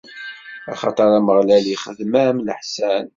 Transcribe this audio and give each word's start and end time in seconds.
Axaṭer 0.71 1.09
Ameɣlal 1.17 1.65
ixdem-am 1.75 2.37
leḥsan. 2.47 3.05